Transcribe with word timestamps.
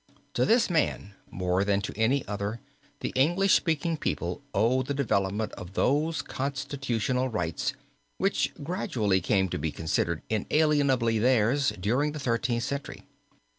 To 0.33 0.45
this 0.45 0.67
man 0.67 1.13
more 1.29 1.63
than 1.63 1.79
to 1.81 1.93
any 1.95 2.25
other 2.27 2.59
the 3.01 3.09
English 3.15 3.53
speaking 3.53 3.97
people 3.97 4.41
owe 4.51 4.81
the 4.81 4.95
development 4.95 5.51
of 5.51 5.73
those 5.75 6.23
constitutional 6.23 7.29
rights, 7.29 7.73
which 8.17 8.51
gradually 8.63 9.21
came 9.21 9.47
to 9.49 9.59
be 9.59 9.71
considered 9.71 10.23
inalienably 10.27 11.19
theirs 11.19 11.71
during 11.79 12.13
the 12.13 12.19
Thirteenth 12.19 12.63
Century. 12.63 13.03